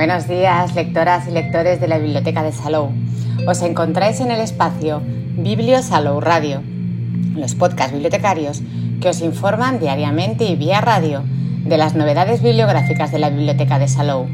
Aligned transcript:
Buenos 0.00 0.26
días, 0.26 0.74
lectoras 0.74 1.28
y 1.28 1.30
lectores 1.30 1.78
de 1.78 1.86
la 1.86 1.98
Biblioteca 1.98 2.42
de 2.42 2.52
Salou. 2.52 2.88
Os 3.46 3.60
encontráis 3.60 4.18
en 4.20 4.30
el 4.30 4.40
espacio 4.40 5.02
Biblio 5.36 5.82
Salou 5.82 6.22
Radio, 6.22 6.62
los 7.36 7.54
podcasts 7.54 7.92
bibliotecarios 7.92 8.62
que 9.02 9.10
os 9.10 9.20
informan 9.20 9.78
diariamente 9.78 10.44
y 10.46 10.56
vía 10.56 10.80
radio 10.80 11.22
de 11.66 11.76
las 11.76 11.96
novedades 11.96 12.40
bibliográficas 12.40 13.12
de 13.12 13.18
la 13.18 13.28
Biblioteca 13.28 13.78
de 13.78 13.88
Salou. 13.88 14.26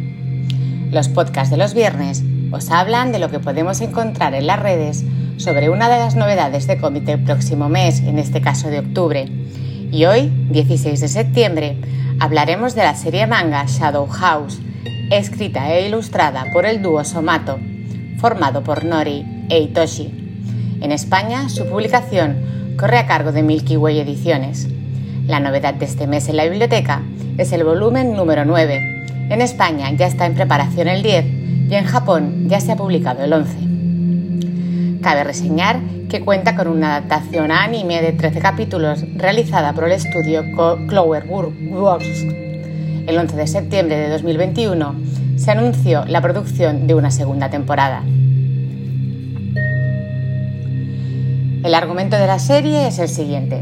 Los 0.93 1.09
podcasts 1.09 1.51
de 1.51 1.57
los 1.57 1.75
viernes 1.75 2.23
os 2.53 2.71
hablan 2.71 3.11
de 3.11 3.19
lo 3.19 3.29
que 3.29 3.41
podemos 3.41 3.81
encontrar 3.81 4.37
en 4.37 4.47
las 4.47 4.61
redes 4.61 5.05
sobre 5.37 5.69
una 5.69 5.89
de 5.89 5.99
las 5.99 6.15
novedades 6.15 6.69
de 6.69 6.79
cómic 6.79 7.03
del 7.03 7.25
próximo 7.25 7.69
mes, 7.69 7.99
en 8.03 8.21
este 8.21 8.41
caso 8.41 8.69
de 8.69 8.79
octubre. 8.79 9.25
Y 9.91 10.05
hoy, 10.05 10.31
16 10.49 11.01
de 11.01 11.09
septiembre, 11.09 11.77
hablaremos 12.21 12.77
de 12.77 12.85
la 12.85 12.95
serie 12.95 13.27
manga 13.27 13.65
Shadow 13.67 14.07
House, 14.07 14.61
escrita 15.11 15.73
e 15.73 15.87
ilustrada 15.87 16.47
por 16.53 16.67
el 16.67 16.83
dúo 16.83 17.05
Somato, 17.05 17.59
formado 18.19 18.63
por 18.65 18.85
Nori 18.85 19.25
e 19.49 19.61
Itoshi. 19.61 20.13
En 20.81 20.91
España, 20.91 21.49
su 21.49 21.65
publicación 21.67 22.75
corre 22.77 22.99
a 22.99 23.07
cargo 23.07 23.33
de 23.33 23.43
Milky 23.43 23.77
Way 23.77 24.01
Ediciones. 24.01 24.69
La 25.27 25.41
novedad 25.41 25.75
de 25.75 25.85
este 25.85 26.07
mes 26.07 26.29
en 26.29 26.37
la 26.37 26.45
biblioteca 26.45 27.03
es 27.39 27.53
el 27.53 27.65
volumen 27.65 28.15
número 28.15 28.45
9. 28.45 29.05
En 29.31 29.41
España 29.41 29.91
ya 29.93 30.07
está 30.07 30.27
en 30.27 30.35
preparación 30.35 30.89
el 30.89 31.03
10 31.03 31.25
y 31.71 31.75
en 31.75 31.85
Japón 31.85 32.49
ya 32.49 32.61
se 32.61 32.73
ha 32.73 32.77
publicado 32.77 33.23
el 33.25 33.33
11. 33.33 35.01
Cabe 35.03 35.25
reseñar 35.25 35.81
que 36.09 36.21
cuenta 36.21 36.57
con 36.57 36.69
una 36.69 36.97
adaptación 36.97 37.51
a 37.51 37.63
anime 37.63 38.03
de 38.03 38.13
13 38.13 38.41
capítulos 38.41 39.05
realizada 39.15 39.73
por 39.73 39.85
el 39.85 39.93
estudio 39.93 40.43
Cloverworks 40.89 42.25
el 43.07 43.19
11 43.19 43.37
de 43.37 43.47
septiembre 43.47 43.97
de 43.97 44.09
2021, 44.09 44.95
se 45.37 45.51
anunció 45.51 46.05
la 46.07 46.21
producción 46.21 46.87
de 46.87 46.95
una 46.95 47.11
segunda 47.11 47.51
temporada. 47.51 48.03
El 51.63 51.75
argumento 51.75 52.17
de 52.17 52.27
la 52.27 52.39
serie 52.39 52.87
es 52.87 52.99
el 52.99 53.09
siguiente. 53.09 53.59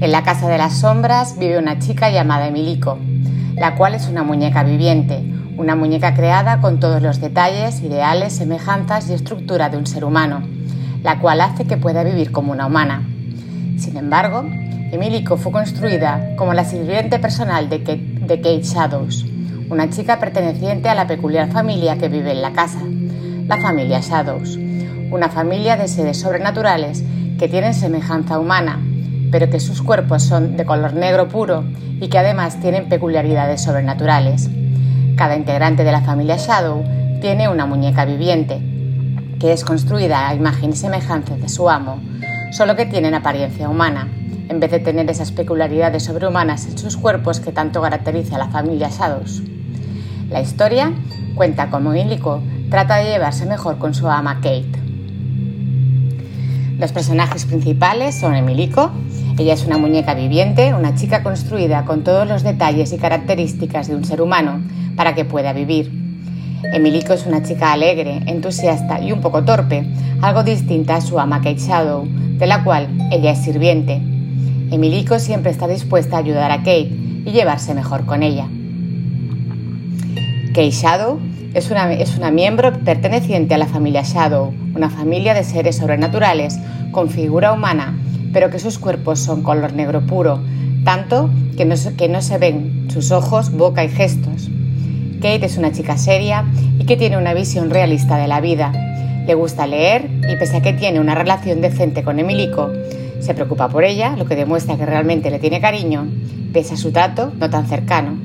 En 0.00 0.12
la 0.12 0.22
Casa 0.22 0.48
de 0.48 0.58
las 0.58 0.78
Sombras 0.78 1.38
vive 1.38 1.58
una 1.58 1.78
chica 1.78 2.10
llamada 2.10 2.46
Emilico, 2.46 2.98
la 3.56 3.74
cual 3.74 3.94
es 3.94 4.08
una 4.08 4.22
muñeca 4.22 4.64
viviente, 4.64 5.22
una 5.56 5.76
muñeca 5.76 6.14
creada 6.14 6.60
con 6.60 6.80
todos 6.80 7.00
los 7.00 7.20
detalles, 7.20 7.80
ideales, 7.82 8.34
semejanzas 8.34 9.08
y 9.08 9.14
estructura 9.14 9.68
de 9.68 9.78
un 9.78 9.86
ser 9.86 10.04
humano, 10.04 10.42
la 11.02 11.20
cual 11.20 11.40
hace 11.40 11.64
que 11.64 11.76
pueda 11.76 12.02
vivir 12.02 12.32
como 12.32 12.52
una 12.52 12.66
humana. 12.66 13.02
Sin 13.78 13.96
embargo, 13.96 14.44
Emilico 14.90 15.36
fue 15.36 15.52
construida 15.52 16.34
como 16.36 16.54
la 16.54 16.64
sirviente 16.64 17.18
personal 17.18 17.68
de 17.68 17.82
Kate, 18.26 18.62
Shadows, 18.62 19.26
una 19.70 19.90
chica 19.90 20.18
perteneciente 20.18 20.88
a 20.88 20.94
la 20.94 21.06
peculiar 21.06 21.50
familia 21.50 21.98
que 21.98 22.08
vive 22.08 22.32
en 22.32 22.42
la 22.42 22.52
casa, 22.52 22.80
la 23.46 23.58
familia 23.58 24.00
Shadows, 24.00 24.58
una 25.10 25.28
familia 25.28 25.76
de 25.76 25.88
seres 25.88 26.18
sobrenaturales 26.18 27.04
que 27.38 27.48
tienen 27.48 27.74
semejanza 27.74 28.38
humana, 28.38 28.80
pero 29.30 29.50
que 29.50 29.60
sus 29.60 29.82
cuerpos 29.82 30.22
son 30.22 30.56
de 30.56 30.64
color 30.64 30.94
negro 30.94 31.28
puro 31.28 31.64
y 32.00 32.08
que 32.08 32.18
además 32.18 32.60
tienen 32.60 32.88
peculiaridades 32.88 33.62
sobrenaturales. 33.62 34.48
Cada 35.16 35.36
integrante 35.36 35.84
de 35.84 35.92
la 35.92 36.00
familia 36.00 36.36
Shadow 36.36 36.82
tiene 37.20 37.48
una 37.48 37.66
muñeca 37.66 38.04
viviente, 38.04 38.60
que 39.38 39.52
es 39.52 39.64
construida 39.64 40.28
a 40.28 40.34
imagen 40.34 40.70
y 40.70 40.76
semejanza 40.76 41.36
de 41.36 41.48
su 41.48 41.68
amo, 41.68 42.00
solo 42.50 42.74
que 42.76 42.86
tienen 42.86 43.14
apariencia 43.14 43.68
humana 43.68 44.08
en 44.48 44.60
vez 44.60 44.70
de 44.70 44.78
tener 44.78 45.10
esas 45.10 45.32
peculiaridades 45.32 46.04
sobrehumanas 46.04 46.66
en 46.66 46.78
sus 46.78 46.96
cuerpos 46.96 47.40
que 47.40 47.52
tanto 47.52 47.80
caracteriza 47.80 48.36
a 48.36 48.38
la 48.38 48.48
familia 48.48 48.90
Shadows. 48.90 49.42
La 50.30 50.40
historia 50.40 50.92
cuenta 51.34 51.70
cómo 51.70 51.94
Illico 51.94 52.42
trata 52.70 52.96
de 52.96 53.10
llevarse 53.10 53.46
mejor 53.46 53.78
con 53.78 53.94
su 53.94 54.08
ama 54.08 54.36
Kate. 54.36 54.84
Los 56.78 56.92
personajes 56.92 57.44
principales 57.44 58.16
son 58.16 58.34
Emilico, 58.34 58.90
ella 59.38 59.54
es 59.54 59.64
una 59.64 59.78
muñeca 59.78 60.14
viviente, 60.14 60.74
una 60.74 60.94
chica 60.94 61.22
construida 61.22 61.84
con 61.84 62.04
todos 62.04 62.26
los 62.26 62.42
detalles 62.42 62.92
y 62.92 62.98
características 62.98 63.88
de 63.88 63.96
un 63.96 64.04
ser 64.04 64.20
humano 64.20 64.60
para 64.96 65.14
que 65.14 65.24
pueda 65.24 65.52
vivir. 65.52 65.92
Emilico 66.72 67.12
es 67.12 67.26
una 67.26 67.42
chica 67.42 67.72
alegre, 67.72 68.22
entusiasta 68.26 69.00
y 69.00 69.12
un 69.12 69.20
poco 69.20 69.44
torpe, 69.44 69.86
algo 70.20 70.42
distinta 70.42 70.96
a 70.96 71.00
su 71.00 71.18
ama 71.18 71.38
Kate 71.38 71.58
Shadow, 71.58 72.06
de 72.08 72.46
la 72.46 72.64
cual 72.64 72.88
ella 73.12 73.32
es 73.32 73.42
sirviente. 73.44 74.13
Emilico 74.70 75.18
siempre 75.18 75.50
está 75.50 75.66
dispuesta 75.66 76.16
a 76.16 76.20
ayudar 76.20 76.50
a 76.50 76.58
Kate 76.58 76.90
y 77.24 77.30
llevarse 77.32 77.74
mejor 77.74 78.04
con 78.06 78.22
ella. 78.22 78.48
Kate 80.48 80.70
Shadow 80.70 81.18
es 81.54 81.70
una, 81.70 81.92
es 81.92 82.16
una 82.16 82.30
miembro 82.30 82.72
perteneciente 82.80 83.54
a 83.54 83.58
la 83.58 83.66
familia 83.66 84.02
Shadow, 84.02 84.52
una 84.74 84.90
familia 84.90 85.34
de 85.34 85.44
seres 85.44 85.76
sobrenaturales 85.76 86.58
con 86.90 87.10
figura 87.10 87.52
humana, 87.52 87.98
pero 88.32 88.50
que 88.50 88.58
sus 88.58 88.78
cuerpos 88.78 89.20
son 89.20 89.42
color 89.42 89.72
negro 89.72 90.00
puro, 90.02 90.40
tanto 90.84 91.30
que 91.56 91.64
no, 91.64 91.74
que 91.96 92.08
no 92.08 92.22
se 92.22 92.38
ven 92.38 92.88
sus 92.88 93.10
ojos, 93.10 93.52
boca 93.52 93.84
y 93.84 93.88
gestos. 93.88 94.50
Kate 95.20 95.46
es 95.46 95.56
una 95.56 95.72
chica 95.72 95.96
seria 95.96 96.44
y 96.78 96.84
que 96.84 96.96
tiene 96.96 97.16
una 97.16 97.34
visión 97.34 97.70
realista 97.70 98.16
de 98.16 98.28
la 98.28 98.40
vida. 98.40 98.72
Le 99.26 99.34
gusta 99.34 99.66
leer 99.66 100.10
y 100.28 100.36
pese 100.36 100.58
a 100.58 100.62
que 100.62 100.72
tiene 100.72 101.00
una 101.00 101.14
relación 101.14 101.60
decente 101.60 102.02
con 102.02 102.18
Emilico, 102.18 102.70
se 103.24 103.34
preocupa 103.34 103.68
por 103.68 103.84
ella, 103.84 104.16
lo 104.16 104.26
que 104.26 104.36
demuestra 104.36 104.76
que 104.76 104.86
realmente 104.86 105.30
le 105.30 105.38
tiene 105.38 105.60
cariño, 105.60 106.06
pese 106.52 106.74
a 106.74 106.76
su 106.76 106.92
trato 106.92 107.32
no 107.38 107.50
tan 107.50 107.66
cercano. 107.66 108.16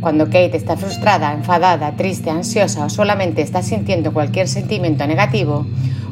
Cuando 0.00 0.24
Kate 0.24 0.56
está 0.56 0.76
frustrada, 0.76 1.32
enfadada, 1.32 1.94
triste, 1.96 2.30
ansiosa 2.30 2.86
o 2.86 2.90
solamente 2.90 3.42
está 3.42 3.62
sintiendo 3.62 4.12
cualquier 4.12 4.48
sentimiento 4.48 5.06
negativo, 5.06 5.66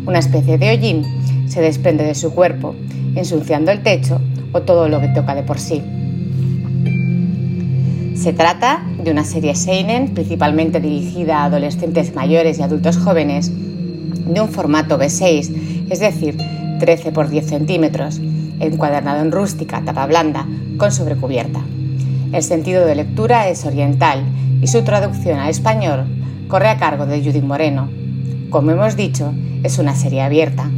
una 0.07 0.21
especie 0.21 0.59
de 0.59 0.71
hollín 0.71 1.05
se 1.49 1.61
desprende 1.61 2.05
de 2.05 2.15
su 2.15 2.33
cuerpo, 2.33 2.77
ensuciando 3.17 3.73
el 3.73 3.83
techo 3.83 4.21
o 4.53 4.63
todo 4.63 4.89
lo 4.89 5.01
que 5.01 5.09
toca 5.09 5.35
de 5.35 5.43
por 5.43 5.59
sí. 5.59 5.83
Se 8.15 8.33
trata 8.33 8.85
de 9.03 9.11
una 9.11 9.25
serie 9.25 9.55
Seinen 9.55 10.15
principalmente 10.15 10.79
dirigida 10.79 11.39
a 11.39 11.45
adolescentes 11.47 12.15
mayores 12.15 12.59
y 12.59 12.63
adultos 12.63 12.99
jóvenes, 12.99 13.51
de 13.51 14.41
un 14.41 14.49
formato 14.49 14.99
B6, 14.99 15.89
es 15.91 16.01
decir, 16.01 16.37
13 16.81 17.13
por 17.13 17.29
10 17.29 17.47
centímetros, 17.47 18.21
encuadernado 18.59 19.23
en 19.23 19.31
rústica, 19.31 19.81
tapa 19.85 20.07
blanda, 20.07 20.49
con 20.79 20.91
sobrecubierta. 20.91 21.61
El 22.33 22.43
sentido 22.43 22.85
de 22.85 22.97
lectura 22.97 23.49
es 23.49 23.65
oriental 23.65 24.25
y 24.61 24.67
su 24.67 24.83
traducción 24.83 25.39
al 25.39 25.51
español 25.51 26.07
corre 26.49 26.69
a 26.69 26.79
cargo 26.79 27.07
de 27.07 27.23
Judith 27.23 27.45
Moreno. 27.45 27.89
Como 28.51 28.73
hemos 28.73 28.97
dicho, 28.97 29.33
es 29.63 29.79
una 29.79 29.95
serie 29.95 30.23
abierta. 30.23 30.69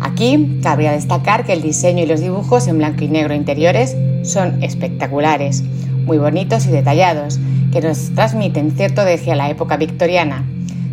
Aquí 0.00 0.58
cabría 0.62 0.92
destacar 0.92 1.44
que 1.44 1.52
el 1.52 1.62
diseño 1.62 2.02
y 2.02 2.06
los 2.06 2.20
dibujos 2.20 2.66
en 2.66 2.78
blanco 2.78 3.04
y 3.04 3.08
negro 3.08 3.34
interiores 3.34 3.96
son 4.22 4.62
espectaculares, 4.62 5.62
muy 6.04 6.18
bonitos 6.18 6.66
y 6.66 6.70
detallados, 6.70 7.38
que 7.72 7.80
nos 7.80 8.14
transmiten 8.14 8.72
cierto 8.72 9.04
deje 9.04 9.32
a 9.32 9.36
la 9.36 9.50
época 9.50 9.76
victoriana, 9.76 10.44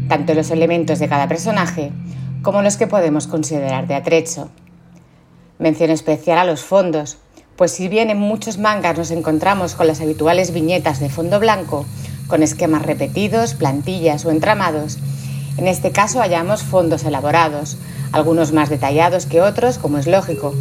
tanto 0.08 0.34
los 0.34 0.52
elementos 0.52 1.00
de 1.00 1.08
cada 1.08 1.28
personaje 1.28 1.91
como 2.44 2.62
los 2.62 2.76
que 2.76 2.88
podemos 2.88 3.26
considerar 3.26 3.88
de 3.88 3.96
atrecho. 3.96 4.50
Mención 5.59 5.90
especial 5.90 6.38
a 6.38 6.44
los 6.44 6.62
fondos, 6.62 7.18
pues 7.56 7.72
si 7.72 7.88
bien 7.88 8.09
en 8.09 8.20
muchos 8.20 8.58
mangas 8.58 8.98
nos 8.98 9.12
encontramos 9.12 9.76
con 9.76 9.88
las 9.88 10.02
habituales 10.02 10.52
viñetas 10.52 11.00
de 11.00 11.09
fondo 11.09 11.40
blanco, 11.40 11.86
con 12.28 12.44
esquemas 12.44 12.82
repetidos, 12.82 13.53
plantillas 13.53 14.26
o 14.26 14.32
entramados, 14.32 15.00
en 15.58 15.68
este 15.68 15.92
caso 15.92 16.20
hallamos 16.20 16.64
fondos 16.64 17.06
elaborados, 17.06 17.78
algunos 18.12 18.52
más 18.52 18.70
detallados 18.70 19.26
que 19.26 19.41
otros, 19.41 19.78
como 19.78 19.97
es 19.97 20.06
lógico, 20.06 20.53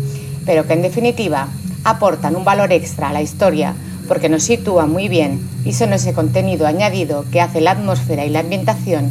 pero 0.46 0.66
que 0.66 0.74
en 0.74 0.82
definitiva 0.82 1.48
aportan 1.82 2.36
un 2.36 2.44
valor 2.44 2.72
extra 2.72 3.08
a 3.08 3.12
la 3.12 3.22
historia 3.22 3.74
porque 4.06 4.28
nos 4.28 4.44
sitúa 4.44 4.86
muy 4.86 5.08
bien 5.08 5.40
y 5.64 5.72
son 5.72 5.92
ese 5.92 6.12
contenido 6.12 6.66
añadido 6.66 7.24
que 7.32 7.40
hace 7.40 7.60
la 7.60 7.72
atmósfera 7.72 8.24
y 8.24 8.30
la 8.30 8.40
ambientación 8.40 9.10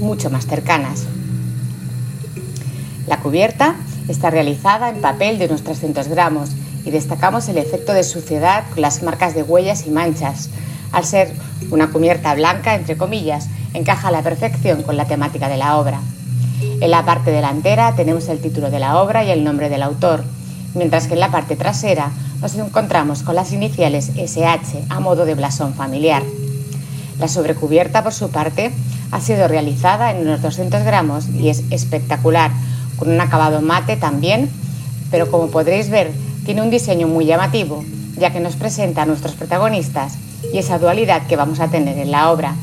mucho 0.00 0.30
más 0.30 0.46
cercanas. 0.46 1.06
La 3.06 3.18
cubierta 3.18 3.74
está 4.08 4.30
realizada 4.30 4.88
en 4.88 5.00
papel 5.00 5.38
de 5.38 5.46
unos 5.46 5.62
300 5.62 6.08
gramos 6.08 6.50
y 6.84 6.90
destacamos 6.90 7.48
el 7.48 7.58
efecto 7.58 7.92
de 7.92 8.04
suciedad 8.04 8.64
con 8.72 8.82
las 8.82 9.02
marcas 9.02 9.34
de 9.34 9.42
huellas 9.42 9.86
y 9.86 9.90
manchas. 9.90 10.50
Al 10.92 11.04
ser 11.04 11.32
una 11.70 11.90
cubierta 11.90 12.34
blanca, 12.34 12.74
entre 12.74 12.96
comillas, 12.96 13.48
encaja 13.74 14.08
a 14.08 14.12
la 14.12 14.22
perfección 14.22 14.82
con 14.82 14.96
la 14.96 15.06
temática 15.06 15.48
de 15.48 15.56
la 15.56 15.76
obra. 15.76 16.00
En 16.80 16.90
la 16.90 17.04
parte 17.04 17.30
delantera 17.30 17.94
tenemos 17.94 18.28
el 18.28 18.40
título 18.40 18.70
de 18.70 18.78
la 18.78 19.00
obra 19.00 19.24
y 19.24 19.30
el 19.30 19.44
nombre 19.44 19.68
del 19.68 19.82
autor, 19.82 20.24
mientras 20.74 21.06
que 21.06 21.14
en 21.14 21.20
la 21.20 21.30
parte 21.30 21.56
trasera 21.56 22.10
nos 22.40 22.54
encontramos 22.54 23.22
con 23.22 23.34
las 23.34 23.52
iniciales 23.52 24.12
SH 24.16 24.84
a 24.88 25.00
modo 25.00 25.24
de 25.24 25.34
blasón 25.34 25.74
familiar. 25.74 26.22
La 27.18 27.28
sobrecubierta, 27.28 28.02
por 28.02 28.12
su 28.12 28.30
parte, 28.30 28.70
ha 29.10 29.20
sido 29.20 29.46
realizada 29.46 30.10
en 30.10 30.26
unos 30.26 30.42
200 30.42 30.82
gramos 30.82 31.28
y 31.28 31.48
es 31.48 31.62
espectacular, 31.70 32.50
con 32.96 33.10
un 33.10 33.20
acabado 33.20 33.60
mate 33.60 33.96
también, 33.96 34.50
pero 35.10 35.30
como 35.30 35.48
podréis 35.48 35.90
ver, 35.90 36.12
tiene 36.44 36.62
un 36.62 36.70
diseño 36.70 37.08
muy 37.08 37.24
llamativo, 37.24 37.84
ya 38.18 38.32
que 38.32 38.40
nos 38.40 38.56
presenta 38.56 39.02
a 39.02 39.06
nuestros 39.06 39.34
protagonistas 39.34 40.14
y 40.52 40.58
esa 40.58 40.78
dualidad 40.78 41.26
que 41.26 41.36
vamos 41.36 41.60
a 41.60 41.68
tener 41.68 41.98
en 41.98 42.10
la 42.10 42.30
obra, 42.30 42.54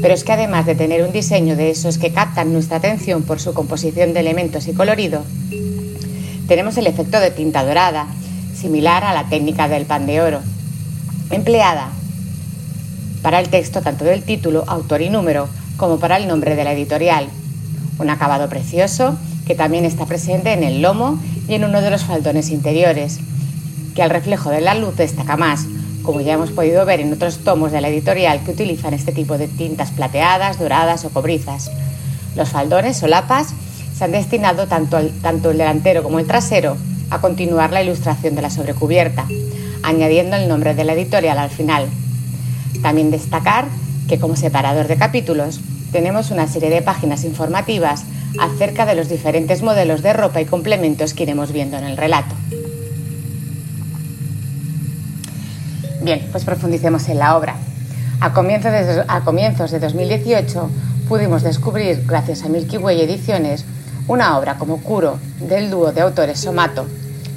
Pero 0.00 0.14
es 0.14 0.22
que 0.22 0.32
además 0.32 0.66
de 0.66 0.76
tener 0.76 1.02
un 1.02 1.10
diseño 1.10 1.56
de 1.56 1.70
esos 1.70 1.98
que 1.98 2.12
captan 2.12 2.52
nuestra 2.52 2.76
atención 2.76 3.24
por 3.24 3.40
su 3.40 3.52
composición 3.54 4.12
de 4.12 4.20
elementos 4.20 4.68
y 4.68 4.72
colorido, 4.72 5.24
tenemos 6.46 6.76
el 6.78 6.86
efecto 6.86 7.18
de 7.18 7.32
tinta 7.32 7.64
dorada, 7.64 8.06
similar 8.54 9.02
a 9.02 9.14
la 9.14 9.28
técnica 9.28 9.68
del 9.68 9.86
pan 9.86 10.06
de 10.06 10.20
oro, 10.20 10.40
empleada 11.30 11.90
para 13.22 13.40
el 13.40 13.48
texto 13.48 13.82
tanto 13.82 14.04
del 14.04 14.22
título, 14.22 14.64
autor 14.66 15.02
y 15.02 15.10
número, 15.10 15.48
como 15.76 15.98
para 15.98 16.16
el 16.16 16.28
nombre 16.28 16.56
de 16.56 16.64
la 16.64 16.72
editorial. 16.72 17.28
Un 17.98 18.10
acabado 18.10 18.48
precioso 18.48 19.18
que 19.50 19.56
también 19.56 19.84
está 19.84 20.06
presente 20.06 20.52
en 20.52 20.62
el 20.62 20.80
lomo 20.80 21.18
y 21.48 21.54
en 21.54 21.64
uno 21.64 21.80
de 21.80 21.90
los 21.90 22.04
faldones 22.04 22.50
interiores, 22.50 23.18
que 23.96 24.02
al 24.04 24.08
reflejo 24.08 24.48
de 24.50 24.60
la 24.60 24.76
luz 24.76 24.94
destaca 24.94 25.36
más, 25.36 25.66
como 26.04 26.20
ya 26.20 26.34
hemos 26.34 26.52
podido 26.52 26.86
ver 26.86 27.00
en 27.00 27.12
otros 27.12 27.38
tomos 27.38 27.72
de 27.72 27.80
la 27.80 27.88
editorial 27.88 28.44
que 28.44 28.52
utilizan 28.52 28.94
este 28.94 29.10
tipo 29.10 29.38
de 29.38 29.48
tintas 29.48 29.90
plateadas, 29.90 30.60
doradas 30.60 31.04
o 31.04 31.10
cobrizas. 31.10 31.68
Los 32.36 32.50
faldones 32.50 32.98
solapas 32.98 33.48
se 33.92 34.04
han 34.04 34.12
destinado 34.12 34.68
tanto, 34.68 35.00
tanto 35.20 35.50
el 35.50 35.58
delantero 35.58 36.04
como 36.04 36.20
el 36.20 36.28
trasero 36.28 36.76
a 37.10 37.20
continuar 37.20 37.72
la 37.72 37.82
ilustración 37.82 38.36
de 38.36 38.42
la 38.42 38.50
sobrecubierta, 38.50 39.26
añadiendo 39.82 40.36
el 40.36 40.46
nombre 40.46 40.76
de 40.76 40.84
la 40.84 40.92
editorial 40.92 41.38
al 41.38 41.50
final. 41.50 41.88
También 42.82 43.10
destacar 43.10 43.64
que 44.06 44.20
como 44.20 44.36
separador 44.36 44.86
de 44.86 44.94
capítulos 44.94 45.60
tenemos 45.90 46.30
una 46.30 46.46
serie 46.46 46.70
de 46.70 46.82
páginas 46.82 47.24
informativas 47.24 48.04
acerca 48.38 48.86
de 48.86 48.94
los 48.94 49.08
diferentes 49.08 49.62
modelos 49.62 50.02
de 50.02 50.12
ropa 50.12 50.40
y 50.40 50.46
complementos 50.46 51.14
que 51.14 51.24
iremos 51.24 51.52
viendo 51.52 51.76
en 51.76 51.84
el 51.84 51.96
relato. 51.96 52.34
Bien, 56.02 56.28
pues 56.32 56.44
profundicemos 56.44 57.08
en 57.08 57.18
la 57.18 57.36
obra. 57.36 57.56
A 58.20 58.32
comienzos 58.32 58.72
de, 58.72 59.04
a 59.06 59.20
comienzos 59.20 59.70
de 59.70 59.80
2018 59.80 60.70
pudimos 61.08 61.42
descubrir, 61.42 62.04
gracias 62.06 62.42
a 62.42 62.48
Milky 62.48 62.78
Way 62.78 63.02
Ediciones, 63.02 63.64
una 64.08 64.38
obra 64.38 64.56
como 64.56 64.82
Kuro 64.82 65.18
del 65.40 65.70
dúo 65.70 65.92
de 65.92 66.00
autores 66.00 66.40
Somato, 66.40 66.86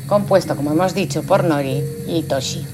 compuesto, 0.07 0.55
como 0.55 0.71
hemos 0.71 0.93
dicho, 0.93 1.23
por 1.23 1.43
Nori 1.43 1.83
y 2.07 2.23
Toshi. 2.23 2.65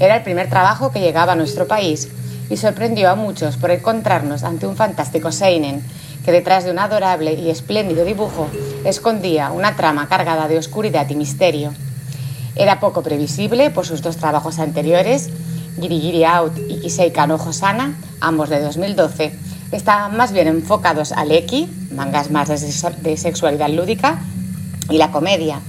Era 0.00 0.16
el 0.16 0.22
primer 0.22 0.48
trabajo 0.48 0.92
que 0.92 1.00
llegaba 1.00 1.32
a 1.32 1.36
nuestro 1.36 1.66
país 1.66 2.08
y 2.50 2.56
sorprendió 2.56 3.10
a 3.10 3.14
muchos 3.14 3.56
por 3.56 3.70
encontrarnos 3.70 4.44
ante 4.44 4.66
un 4.66 4.76
fantástico 4.76 5.32
Seinen 5.32 5.82
que 6.24 6.32
detrás 6.32 6.64
de 6.64 6.70
un 6.70 6.78
adorable 6.78 7.34
y 7.34 7.50
espléndido 7.50 8.04
dibujo 8.04 8.48
escondía 8.84 9.50
una 9.50 9.76
trama 9.76 10.08
cargada 10.08 10.48
de 10.48 10.58
oscuridad 10.58 11.08
y 11.08 11.14
misterio. 11.14 11.72
Era 12.56 12.80
poco 12.80 13.02
previsible 13.02 13.70
por 13.70 13.86
sus 13.86 14.02
dos 14.02 14.16
trabajos 14.16 14.58
anteriores, 14.58 15.30
Giri 15.80 16.24
Out 16.24 16.58
y 16.68 16.80
Kisei 16.80 17.12
Kano 17.12 17.36
Hosana, 17.36 17.96
ambos 18.20 18.48
de 18.48 18.60
2012, 18.60 19.32
estaban 19.72 20.16
más 20.16 20.32
bien 20.32 20.48
enfocados 20.48 21.12
al 21.12 21.30
Eki, 21.30 21.68
mangas 21.92 22.30
más 22.30 22.48
de 22.48 23.16
sexualidad 23.16 23.68
lúdica, 23.68 24.20
y 24.90 24.98
la 24.98 25.10
comedia. 25.10 25.60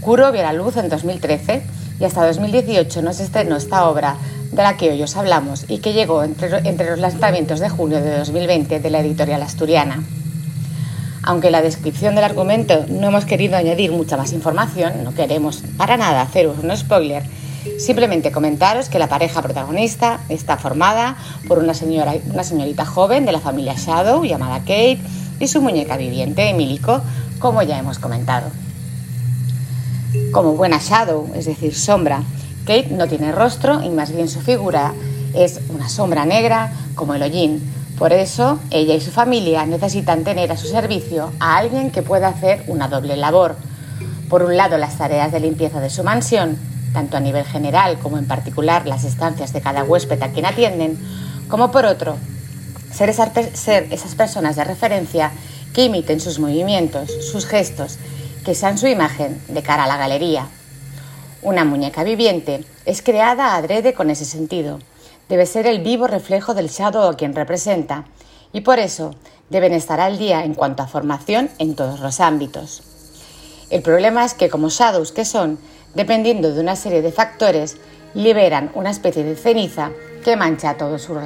Kuro 0.00 0.30
vio 0.32 0.42
la 0.42 0.52
luz 0.52 0.76
en 0.76 0.88
2013 0.88 1.62
y 1.98 2.04
hasta 2.04 2.26
2018 2.26 3.02
nos 3.02 3.20
estrenó 3.20 3.56
esta 3.56 3.88
obra 3.88 4.16
de 4.56 4.62
la 4.62 4.78
que 4.78 4.90
hoy 4.90 5.02
os 5.02 5.16
hablamos 5.16 5.66
y 5.68 5.78
que 5.78 5.92
llegó 5.92 6.24
entre, 6.24 6.66
entre 6.66 6.90
los 6.90 6.98
lanzamientos 6.98 7.60
de 7.60 7.68
junio 7.68 8.00
de 8.00 8.16
2020 8.18 8.80
de 8.80 8.90
la 8.90 9.00
editorial 9.00 9.42
asturiana. 9.42 10.02
Aunque 11.22 11.48
en 11.48 11.52
la 11.52 11.60
descripción 11.60 12.14
del 12.14 12.24
argumento 12.24 12.86
no 12.88 13.08
hemos 13.08 13.26
querido 13.26 13.56
añadir 13.56 13.92
mucha 13.92 14.16
más 14.16 14.32
información, 14.32 15.04
no 15.04 15.12
queremos 15.12 15.62
para 15.76 15.98
nada 15.98 16.22
haceros 16.22 16.56
un 16.62 16.74
spoiler, 16.74 17.22
simplemente 17.78 18.32
comentaros 18.32 18.88
que 18.88 18.98
la 18.98 19.08
pareja 19.08 19.42
protagonista 19.42 20.20
está 20.30 20.56
formada 20.56 21.16
por 21.46 21.58
una, 21.58 21.74
señora, 21.74 22.14
una 22.32 22.44
señorita 22.44 22.86
joven 22.86 23.26
de 23.26 23.32
la 23.32 23.40
familia 23.40 23.74
Shadow 23.76 24.24
llamada 24.24 24.60
Kate 24.60 25.00
y 25.38 25.48
su 25.48 25.60
muñeca 25.60 25.98
viviente, 25.98 26.48
Emilico, 26.48 27.02
como 27.40 27.62
ya 27.62 27.78
hemos 27.78 27.98
comentado. 27.98 28.48
Como 30.32 30.54
buena 30.54 30.78
Shadow, 30.78 31.30
es 31.34 31.44
decir, 31.44 31.74
sombra, 31.74 32.22
Kate 32.66 32.88
no 32.90 33.06
tiene 33.06 33.30
rostro 33.30 33.80
y 33.82 33.90
más 33.90 34.10
bien 34.10 34.28
su 34.28 34.40
figura 34.40 34.92
es 35.34 35.60
una 35.68 35.88
sombra 35.88 36.24
negra 36.26 36.72
como 36.96 37.14
el 37.14 37.22
hollín. 37.22 37.62
Por 37.96 38.12
eso, 38.12 38.58
ella 38.70 38.94
y 38.94 39.00
su 39.00 39.12
familia 39.12 39.64
necesitan 39.64 40.24
tener 40.24 40.50
a 40.50 40.56
su 40.56 40.66
servicio 40.66 41.32
a 41.38 41.56
alguien 41.56 41.90
que 41.90 42.02
pueda 42.02 42.28
hacer 42.28 42.64
una 42.66 42.88
doble 42.88 43.16
labor. 43.16 43.56
Por 44.28 44.42
un 44.42 44.56
lado, 44.56 44.76
las 44.78 44.98
tareas 44.98 45.30
de 45.30 45.40
limpieza 45.40 45.80
de 45.80 45.90
su 45.90 46.02
mansión, 46.02 46.58
tanto 46.92 47.16
a 47.16 47.20
nivel 47.20 47.44
general 47.44 47.98
como 48.00 48.18
en 48.18 48.26
particular 48.26 48.86
las 48.86 49.04
estancias 49.04 49.52
de 49.52 49.60
cada 49.60 49.84
huésped 49.84 50.20
a 50.20 50.32
quien 50.32 50.44
atienden, 50.44 50.98
como 51.48 51.70
por 51.70 51.86
otro, 51.86 52.16
ser 52.92 53.08
esas, 53.08 53.30
ser 53.54 53.86
esas 53.92 54.14
personas 54.16 54.56
de 54.56 54.64
referencia 54.64 55.30
que 55.72 55.84
imiten 55.84 56.20
sus 56.20 56.40
movimientos, 56.40 57.10
sus 57.30 57.46
gestos, 57.46 57.98
que 58.44 58.54
sean 58.54 58.76
su 58.76 58.88
imagen 58.88 59.40
de 59.48 59.62
cara 59.62 59.84
a 59.84 59.86
la 59.86 59.96
galería. 59.96 60.48
Una 61.42 61.64
muñeca 61.64 62.02
viviente 62.02 62.64
es 62.86 63.02
creada 63.02 63.54
adrede 63.56 63.92
con 63.92 64.10
ese 64.10 64.24
sentido. 64.24 64.78
Debe 65.28 65.44
ser 65.44 65.66
el 65.66 65.80
vivo 65.80 66.06
reflejo 66.06 66.54
del 66.54 66.68
shadow 66.68 67.08
a 67.08 67.16
quien 67.16 67.34
representa 67.34 68.04
y 68.52 68.62
por 68.62 68.78
eso 68.78 69.14
deben 69.50 69.74
estar 69.74 70.00
al 70.00 70.18
día 70.18 70.44
en 70.44 70.54
cuanto 70.54 70.82
a 70.82 70.86
formación 70.86 71.50
en 71.58 71.74
todos 71.74 72.00
los 72.00 72.20
ámbitos. 72.20 72.82
El 73.68 73.82
problema 73.82 74.24
es 74.24 74.34
que 74.34 74.48
como 74.48 74.70
shadows 74.70 75.12
que 75.12 75.24
son, 75.24 75.58
dependiendo 75.94 76.52
de 76.52 76.60
una 76.60 76.74
serie 76.74 77.02
de 77.02 77.12
factores, 77.12 77.76
liberan 78.14 78.70
una 78.74 78.90
especie 78.90 79.22
de 79.22 79.36
ceniza 79.36 79.90
que 80.24 80.36
mancha 80.36 80.70
a 80.70 80.76
todo 80.76 80.98
su, 80.98 81.18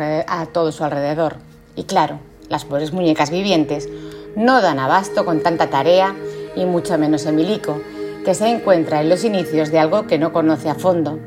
todo 0.53 0.73
su 0.73 0.85
alrededor. 0.85 1.37
Y 1.77 1.85
claro, 1.85 2.19
las 2.49 2.65
pobres 2.65 2.93
muñecas 2.93 3.31
vivientes 3.31 3.89
no 4.35 4.61
dan 4.61 4.81
abasto 4.81 5.25
con 5.25 5.41
tanta 5.41 5.71
tarea 5.71 6.17
y 6.57 6.65
mucho 6.65 6.99
menos 6.99 7.27
Emilico, 7.27 7.81
que 8.25 8.35
se 8.35 8.49
encuentra 8.49 9.01
en 9.01 9.09
los 9.09 9.25
inicios 9.25 9.71
de 9.71 9.79
algo 9.79 10.07
que 10.07 10.19
no 10.19 10.33
conoce 10.33 10.69
a 10.69 10.75
fondo. 10.75 11.19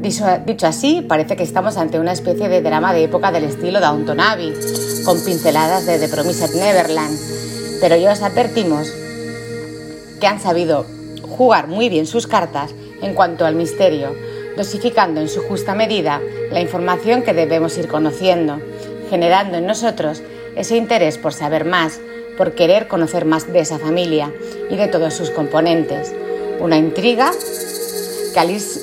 Dicho, 0.00 0.66
así, 0.66 1.04
parece 1.08 1.34
que 1.34 1.42
estamos 1.44 1.78
ante 1.78 1.98
una 1.98 2.12
especie 2.12 2.48
de 2.48 2.60
drama 2.60 2.92
de 2.92 3.04
época 3.04 3.32
del 3.32 3.44
estilo 3.44 3.80
Downton 3.80 4.20
Abbey, 4.20 4.52
con 5.04 5.22
pinceladas 5.24 5.86
de 5.86 5.98
The 5.98 6.08
Promised 6.08 6.54
Neverland, 6.54 7.18
pero 7.80 7.96
ya 7.96 8.12
os 8.12 8.22
advertimos 8.22 8.92
que 10.20 10.26
han 10.26 10.40
sabido 10.40 10.84
jugar 11.22 11.68
muy 11.68 11.88
bien 11.88 12.06
sus 12.06 12.26
cartas 12.26 12.74
en 13.00 13.14
cuanto 13.14 13.46
al 13.46 13.54
misterio, 13.54 14.14
dosificando 14.56 15.20
en 15.20 15.28
su 15.28 15.42
justa 15.42 15.74
medida 15.74 16.20
la 16.50 16.60
información 16.60 17.22
que 17.22 17.32
debemos 17.32 17.78
ir 17.78 17.88
conociendo, 17.88 18.60
generando 19.08 19.56
en 19.58 19.66
nosotros 19.66 20.22
ese 20.54 20.76
interés 20.76 21.18
por 21.18 21.32
saber 21.32 21.64
más, 21.64 22.00
por 22.36 22.54
querer 22.54 22.88
conocer 22.88 23.24
más 23.24 23.52
de 23.52 23.60
esa 23.60 23.78
familia 23.78 24.32
y 24.70 24.76
de 24.76 24.88
todos 24.88 25.14
sus 25.14 25.30
componentes. 25.30 26.14
Una 26.60 26.76
intriga 26.76 27.30
que 28.32 28.40
Alice, 28.40 28.80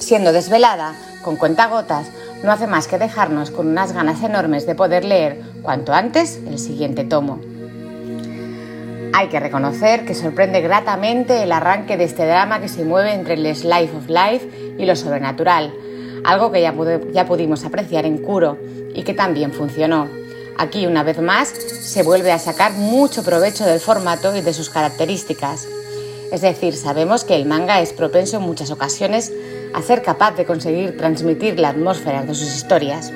siendo 0.00 0.32
desvelada, 0.32 0.94
con 1.22 1.36
cuentagotas, 1.36 2.06
no 2.42 2.52
hace 2.52 2.66
más 2.66 2.86
que 2.86 2.98
dejarnos 2.98 3.50
con 3.50 3.66
unas 3.66 3.92
ganas 3.92 4.22
enormes 4.22 4.66
de 4.66 4.74
poder 4.74 5.04
leer 5.04 5.40
cuanto 5.62 5.92
antes 5.92 6.38
el 6.46 6.58
siguiente 6.58 7.04
tomo. 7.04 7.40
Hay 9.12 9.28
que 9.28 9.40
reconocer 9.40 10.04
que 10.04 10.14
sorprende 10.14 10.60
gratamente 10.60 11.42
el 11.42 11.50
arranque 11.50 11.96
de 11.96 12.04
este 12.04 12.26
drama 12.26 12.60
que 12.60 12.68
se 12.68 12.84
mueve 12.84 13.14
entre 13.14 13.34
el 13.34 13.56
slice 13.56 13.96
of 13.96 14.08
life 14.08 14.74
y 14.78 14.84
lo 14.84 14.94
sobrenatural, 14.94 15.72
algo 16.24 16.52
que 16.52 16.60
ya, 16.60 16.74
ya 17.12 17.26
pudimos 17.26 17.64
apreciar 17.64 18.04
en 18.04 18.18
Kuro 18.18 18.58
y 18.94 19.02
que 19.02 19.14
también 19.14 19.52
funcionó. 19.52 20.25
Aquí, 20.58 20.86
una 20.86 21.02
vez 21.02 21.20
más, 21.20 21.48
se 21.48 22.02
vuelve 22.02 22.32
a 22.32 22.38
sacar 22.38 22.72
mucho 22.72 23.22
provecho 23.22 23.66
del 23.66 23.80
formato 23.80 24.34
y 24.34 24.40
de 24.40 24.54
sus 24.54 24.70
características. 24.70 25.68
Es 26.32 26.40
decir, 26.40 26.74
sabemos 26.74 27.24
que 27.24 27.36
el 27.36 27.44
manga 27.44 27.80
es 27.80 27.92
propenso 27.92 28.38
en 28.38 28.42
muchas 28.42 28.70
ocasiones 28.70 29.32
a 29.74 29.82
ser 29.82 30.02
capaz 30.02 30.32
de 30.32 30.46
conseguir 30.46 30.96
transmitir 30.96 31.60
la 31.60 31.68
atmósfera 31.68 32.22
de 32.22 32.34
sus 32.34 32.54
historias. 32.54 33.12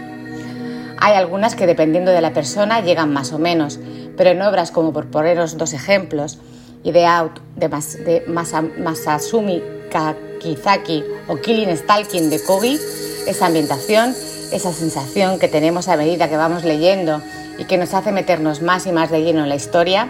Hay 0.98 1.14
algunas 1.14 1.54
que 1.54 1.66
dependiendo 1.66 2.10
de 2.10 2.20
la 2.20 2.34
persona 2.34 2.82
llegan 2.82 3.12
más 3.12 3.32
o 3.32 3.38
menos, 3.38 3.80
pero 4.18 4.30
en 4.30 4.42
obras 4.42 4.70
como 4.70 4.92
por 4.92 5.06
poneros 5.06 5.56
dos 5.56 5.72
ejemplos, 5.72 6.38
Ide 6.84 7.06
Out 7.06 7.40
de, 7.56 8.24
Masasumi 8.26 9.62
Kakizaki 9.90 11.04
o 11.28 11.36
Killing 11.36 11.74
Stalking 11.76 12.28
de 12.28 12.42
Kogi, 12.42 12.78
esa 13.26 13.46
ambientación 13.46 14.14
esa 14.52 14.72
sensación 14.72 15.38
que 15.38 15.48
tenemos 15.48 15.88
a 15.88 15.96
medida 15.96 16.28
que 16.28 16.36
vamos 16.36 16.64
leyendo 16.64 17.22
y 17.58 17.64
que 17.64 17.78
nos 17.78 17.94
hace 17.94 18.12
meternos 18.12 18.62
más 18.62 18.86
y 18.86 18.92
más 18.92 19.10
de 19.10 19.22
lleno 19.22 19.42
en 19.42 19.48
la 19.48 19.56
historia, 19.56 20.08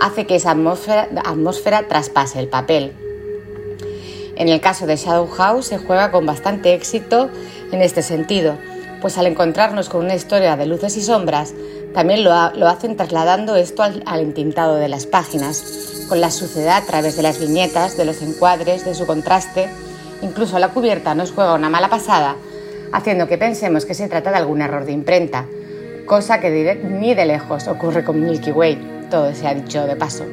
hace 0.00 0.26
que 0.26 0.36
esa 0.36 0.50
atmósfera, 0.50 1.88
traspase 1.88 2.40
el 2.40 2.48
papel. 2.48 2.92
En 4.36 4.48
el 4.48 4.60
caso 4.60 4.86
de 4.86 4.96
Shadow 4.96 5.28
House 5.28 5.66
se 5.66 5.78
juega 5.78 6.10
con 6.10 6.26
bastante 6.26 6.74
éxito 6.74 7.30
en 7.72 7.82
este 7.82 8.02
sentido, 8.02 8.56
pues 9.00 9.18
al 9.18 9.26
encontrarnos 9.26 9.88
con 9.88 10.04
una 10.04 10.14
historia 10.14 10.56
de 10.56 10.66
luces 10.66 10.96
y 10.96 11.02
sombras, 11.02 11.54
también 11.94 12.24
lo, 12.24 12.32
hacen 12.32 12.96
trasladando 12.96 13.56
esto 13.56 13.82
al, 13.82 14.02
al, 14.04 14.20
entintado 14.20 14.76
de 14.76 14.88
las 14.88 15.06
páginas, 15.06 16.04
con 16.08 16.20
la 16.20 16.30
suciedad 16.30 16.76
a 16.76 16.86
través 16.86 17.16
de 17.16 17.22
las 17.22 17.40
viñetas, 17.40 17.96
de 17.96 18.04
los 18.04 18.20
encuadres, 18.20 18.84
de 18.84 18.94
su 18.94 19.06
contraste. 19.06 19.70
Incluso 20.20 20.58
la 20.58 20.68
cubierta 20.68 21.14
nos 21.14 21.32
juega 21.32 21.54
una 21.54 21.70
mala 21.70 21.88
pasada 21.88 22.36
haciendo 22.92 23.28
que 23.28 23.38
pensemos 23.38 23.84
que 23.84 23.94
se 23.94 24.08
trata 24.08 24.30
de 24.30 24.36
algún 24.36 24.62
error 24.62 24.84
de 24.84 24.92
imprenta, 24.92 25.46
cosa 26.06 26.40
que 26.40 26.78
ni 26.84 27.14
de 27.14 27.26
lejos 27.26 27.68
ocurre 27.68 28.04
con 28.04 28.22
Milky 28.22 28.52
Way, 28.52 29.06
todo 29.10 29.34
se 29.34 29.46
ha 29.46 29.54
dicho 29.54 29.86
de 29.86 29.96
paso. 29.96 30.24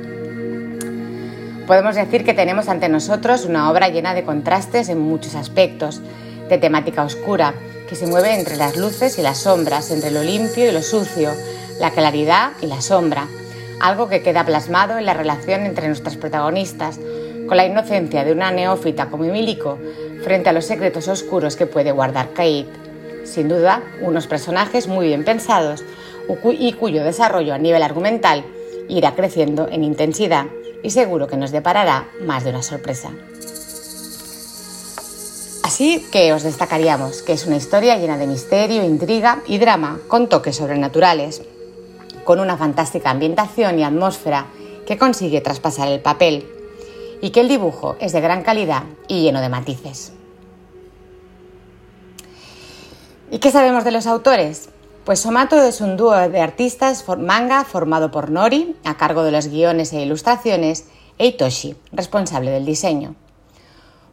Podemos 1.67 1.95
decir 1.95 2.25
que 2.25 2.33
tenemos 2.33 2.67
ante 2.67 2.89
nosotros 2.89 3.45
una 3.45 3.71
obra 3.71 3.89
llena 3.89 4.13
de 4.13 4.23
contrastes 4.23 4.89
en 4.89 4.99
muchos 4.99 5.35
aspectos, 5.35 6.01
de 6.49 6.57
temática 6.57 7.03
oscura, 7.03 7.53
que 7.87 7.95
se 7.95 8.05
mueve 8.05 8.35
entre 8.35 8.57
las 8.57 8.75
luces 8.75 9.17
y 9.17 9.21
las 9.21 9.39
sombras, 9.39 9.89
entre 9.91 10.11
lo 10.11 10.23
limpio 10.23 10.67
y 10.67 10.71
lo 10.71 10.81
sucio, 10.81 11.31
la 11.79 11.91
claridad 11.91 12.51
y 12.61 12.67
la 12.67 12.81
sombra, 12.81 13.27
algo 13.79 14.09
que 14.09 14.21
queda 14.21 14.45
plasmado 14.45 14.97
en 14.97 15.05
la 15.05 15.13
relación 15.13 15.61
entre 15.61 15.87
nuestras 15.87 16.17
protagonistas, 16.17 16.99
con 17.47 17.57
la 17.57 17.65
inocencia 17.65 18.23
de 18.23 18.31
una 18.31 18.51
neófita 18.51 19.07
como 19.07 19.25
Emilico 19.25 19.77
frente 20.23 20.49
a 20.49 20.53
los 20.53 20.65
secretos 20.65 21.07
oscuros 21.07 21.55
que 21.55 21.67
puede 21.67 21.91
guardar 21.91 22.29
Kate. 22.29 22.67
Sin 23.25 23.49
duda, 23.49 23.83
unos 24.01 24.27
personajes 24.27 24.87
muy 24.87 25.07
bien 25.07 25.23
pensados 25.23 25.83
y 26.57 26.73
cuyo 26.73 27.03
desarrollo 27.03 27.53
a 27.53 27.57
nivel 27.57 27.83
argumental 27.83 28.43
irá 28.87 29.15
creciendo 29.15 29.67
en 29.69 29.83
intensidad 29.83 30.47
y 30.81 30.89
seguro 30.89 31.27
que 31.27 31.37
nos 31.37 31.51
deparará 31.51 32.09
más 32.21 32.43
de 32.43 32.49
una 32.49 32.63
sorpresa. 32.63 33.11
Así 35.63 36.05
que 36.11 36.33
os 36.33 36.43
destacaríamos 36.43 37.23
que 37.23 37.33
es 37.33 37.47
una 37.47 37.55
historia 37.55 37.97
llena 37.97 38.17
de 38.17 38.27
misterio, 38.27 38.83
intriga 38.83 39.41
y 39.47 39.57
drama 39.57 39.99
con 40.07 40.29
toques 40.29 40.57
sobrenaturales, 40.57 41.41
con 42.25 42.39
una 42.39 42.57
fantástica 42.57 43.09
ambientación 43.09 43.79
y 43.79 43.83
atmósfera 43.83 44.47
que 44.85 44.97
consigue 44.97 45.41
traspasar 45.41 45.87
el 45.87 46.01
papel 46.01 46.45
y 47.23 47.29
que 47.29 47.39
el 47.39 47.47
dibujo 47.47 47.95
es 48.01 48.11
de 48.11 48.19
gran 48.19 48.43
calidad 48.43 48.83
y 49.07 49.21
lleno 49.21 49.39
de 49.39 49.47
matices. 49.47 50.11
¿Y 53.31 53.39
qué 53.39 53.49
sabemos 53.49 53.85
de 53.85 53.91
los 53.91 54.07
autores? 54.07 54.67
Pues 55.05 55.21
Somato 55.21 55.55
es 55.63 55.79
un 55.79 55.95
dúo 55.95 56.11
de 56.27 56.41
artistas 56.41 57.05
manga 57.17 57.63
formado 57.63 58.11
por 58.11 58.29
Nori, 58.29 58.75
a 58.83 58.97
cargo 58.97 59.23
de 59.23 59.31
los 59.31 59.47
guiones 59.47 59.93
e 59.93 60.01
ilustraciones, 60.01 60.87
e 61.17 61.27
Itoshi, 61.27 61.77
responsable 61.93 62.51
del 62.51 62.65
diseño. 62.65 63.15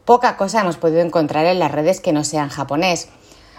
Poca 0.04 0.36
cosa 0.36 0.60
hemos 0.60 0.76
podido 0.76 1.00
encontrar 1.00 1.46
en 1.46 1.58
las 1.58 1.72
redes 1.72 2.00
que 2.00 2.12
no 2.12 2.22
sean 2.22 2.48
japonés, 2.48 3.08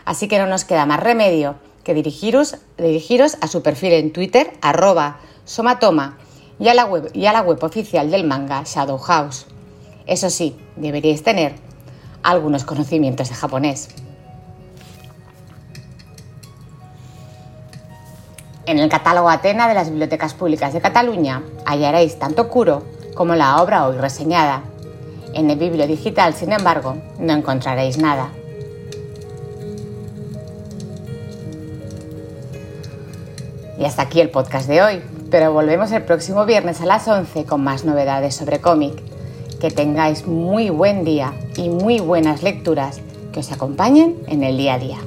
así 0.06 0.30
que 0.30 0.40
no 0.40 0.48
nos 0.48 0.64
queda 0.64 0.86
más 0.86 1.02
remedio 1.02 1.56
que 1.84 1.94
dirigiros, 1.94 2.56
dirigiros 2.78 3.38
a 3.42 3.48
su 3.48 3.62
perfil 3.62 3.92
en 3.92 4.14
Twitter, 4.14 4.54
arroba 4.62 5.20
somatoma, 5.44 6.20
y 6.62 6.68
a, 6.68 6.76
la 6.76 6.86
web, 6.86 7.10
la 7.16 7.42
web 7.42 7.64
oficial 7.64 8.12
del 8.12 8.24
manga 8.24 8.62
Shadow 8.64 9.00
House. 9.00 9.48
Eso 10.06 10.30
sí, 10.30 10.56
deberíais 10.76 11.24
tener 11.24 11.56
algunos 12.22 12.66
conocimientos 12.66 13.30
de 13.30 13.36
japonés. 13.36 13.90
En 18.68 18.78
el 18.78 18.90
catálogo 18.90 19.32
Atena 19.32 19.68
de 19.68 19.74
las 19.74 19.90
Bibliotecas 19.90 20.36
Públicas 20.36 20.72
de 20.72 20.82
Cataluña 20.82 21.42
hallaréis 21.66 22.20
tanto 22.20 22.48
Kuro 22.48 22.84
como 23.16 23.34
la 23.34 23.60
obra 23.60 23.88
hoy 23.88 23.98
reseñada. 23.98 24.62
En 25.34 25.50
el 25.50 25.58
biblio 25.58 25.88
digital, 25.88 26.36
sin 26.36 26.52
embargo, 26.52 26.96
no 27.18 27.34
encontraréis 27.34 27.98
nada. 27.98 28.30
Y 33.80 33.84
hasta 33.84 34.04
aquí 34.04 34.22
el 34.22 34.30
podcast 34.30 34.68
de 34.68 34.84
hoy, 34.84 35.02
pero 35.32 35.54
volvemos 35.54 35.92
el 35.94 36.04
próximo 36.04 36.46
viernes 36.46 36.82
a 36.82 36.86
las 36.86 37.08
11 37.08 37.46
con 37.46 37.64
más 37.64 37.86
novedades 37.86 38.36
sobre 38.36 38.60
cómic. 38.60 39.02
Que 39.60 39.72
tengáis 39.72 40.28
muy 40.28 40.70
buen 40.70 41.06
día 41.06 41.34
y 41.56 41.70
muy 41.70 42.00
buenas 42.00 42.44
lecturas 42.44 43.00
que 43.32 43.40
os 43.40 43.52
acompañen 43.52 44.18
en 44.28 44.44
el 44.44 44.58
día 44.58 44.74
a 44.74 44.80
día. 44.80 44.98